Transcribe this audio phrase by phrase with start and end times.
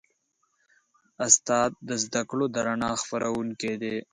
[1.25, 3.95] استاد د زدهکړو د رڼا خپروونکی دی.